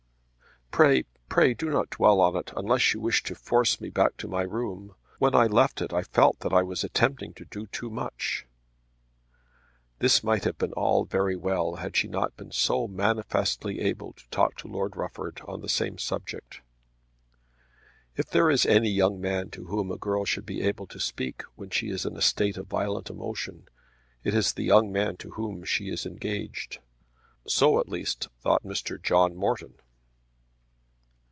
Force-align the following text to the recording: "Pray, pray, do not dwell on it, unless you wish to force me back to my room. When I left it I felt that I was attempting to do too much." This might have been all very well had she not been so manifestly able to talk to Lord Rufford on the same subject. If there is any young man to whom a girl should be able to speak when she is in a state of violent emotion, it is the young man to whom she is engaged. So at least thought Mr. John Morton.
"Pray, 0.73 1.03
pray, 1.27 1.53
do 1.53 1.69
not 1.69 1.89
dwell 1.89 2.21
on 2.21 2.33
it, 2.37 2.53
unless 2.55 2.93
you 2.93 3.01
wish 3.01 3.23
to 3.23 3.35
force 3.35 3.81
me 3.81 3.89
back 3.89 4.15
to 4.15 4.25
my 4.27 4.41
room. 4.41 4.95
When 5.19 5.35
I 5.35 5.45
left 5.47 5.81
it 5.81 5.91
I 5.91 6.01
felt 6.01 6.39
that 6.39 6.53
I 6.53 6.63
was 6.63 6.85
attempting 6.85 7.33
to 7.33 7.43
do 7.45 7.67
too 7.67 7.89
much." 7.89 8.45
This 9.99 10.23
might 10.23 10.45
have 10.45 10.57
been 10.57 10.71
all 10.71 11.03
very 11.03 11.35
well 11.35 11.75
had 11.75 11.97
she 11.97 12.07
not 12.07 12.37
been 12.37 12.53
so 12.53 12.87
manifestly 12.87 13.81
able 13.81 14.13
to 14.13 14.27
talk 14.29 14.55
to 14.59 14.69
Lord 14.69 14.95
Rufford 14.95 15.41
on 15.45 15.59
the 15.59 15.67
same 15.67 15.97
subject. 15.97 16.61
If 18.15 18.29
there 18.29 18.49
is 18.49 18.65
any 18.65 18.89
young 18.91 19.19
man 19.19 19.49
to 19.49 19.65
whom 19.65 19.91
a 19.91 19.97
girl 19.97 20.23
should 20.23 20.45
be 20.45 20.61
able 20.61 20.87
to 20.87 21.01
speak 21.01 21.43
when 21.55 21.69
she 21.69 21.89
is 21.89 22.05
in 22.05 22.15
a 22.15 22.21
state 22.21 22.55
of 22.55 22.67
violent 22.67 23.09
emotion, 23.09 23.67
it 24.23 24.33
is 24.33 24.53
the 24.53 24.63
young 24.63 24.89
man 24.89 25.17
to 25.17 25.31
whom 25.31 25.65
she 25.65 25.89
is 25.89 26.05
engaged. 26.05 26.79
So 27.45 27.77
at 27.81 27.89
least 27.89 28.29
thought 28.39 28.63
Mr. 28.63 28.99
John 29.03 29.35
Morton. 29.35 29.73